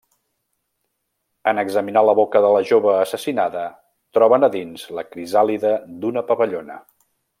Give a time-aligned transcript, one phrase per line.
[1.51, 3.67] En examinar la boca de la jove assassinada,
[4.19, 6.81] troben a dins la crisàlide d'una papallona.